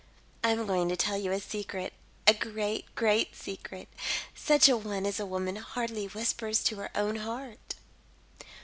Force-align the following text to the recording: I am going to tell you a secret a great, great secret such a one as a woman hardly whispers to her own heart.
I 0.43 0.49
am 0.49 0.65
going 0.65 0.89
to 0.89 0.97
tell 0.97 1.15
you 1.17 1.31
a 1.31 1.39
secret 1.39 1.93
a 2.25 2.33
great, 2.33 2.85
great 2.95 3.35
secret 3.35 3.87
such 4.33 4.67
a 4.67 4.75
one 4.75 5.05
as 5.05 5.19
a 5.19 5.27
woman 5.27 5.57
hardly 5.57 6.07
whispers 6.07 6.63
to 6.63 6.77
her 6.77 6.89
own 6.95 7.17
heart. 7.17 7.75